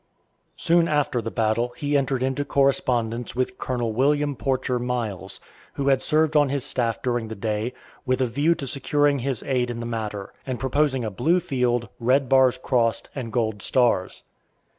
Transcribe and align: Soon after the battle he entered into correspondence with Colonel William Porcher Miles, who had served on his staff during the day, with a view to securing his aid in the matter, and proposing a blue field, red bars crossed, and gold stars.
Soon 0.57 0.87
after 0.87 1.21
the 1.21 1.29
battle 1.29 1.73
he 1.77 1.95
entered 1.95 2.23
into 2.23 2.43
correspondence 2.43 3.35
with 3.35 3.59
Colonel 3.59 3.93
William 3.93 4.35
Porcher 4.35 4.79
Miles, 4.79 5.39
who 5.73 5.89
had 5.89 6.01
served 6.01 6.35
on 6.35 6.49
his 6.49 6.63
staff 6.65 7.03
during 7.03 7.27
the 7.27 7.35
day, 7.35 7.71
with 8.03 8.19
a 8.19 8.25
view 8.25 8.55
to 8.55 8.65
securing 8.65 9.19
his 9.19 9.43
aid 9.43 9.69
in 9.69 9.79
the 9.79 9.85
matter, 9.85 10.33
and 10.43 10.59
proposing 10.59 11.05
a 11.05 11.11
blue 11.11 11.39
field, 11.39 11.87
red 11.99 12.27
bars 12.27 12.57
crossed, 12.57 13.11
and 13.13 13.31
gold 13.31 13.61
stars. 13.61 14.23